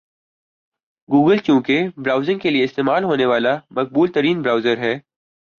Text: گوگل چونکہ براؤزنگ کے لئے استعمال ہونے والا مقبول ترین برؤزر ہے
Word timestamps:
گوگل 1.09 1.37
چونکہ 1.37 1.87
براؤزنگ 1.97 2.39
کے 2.39 2.49
لئے 2.49 2.63
استعمال 2.63 3.03
ہونے 3.03 3.25
والا 3.25 3.55
مقبول 3.71 4.11
ترین 4.11 4.41
برؤزر 4.41 4.77
ہے 4.77 4.93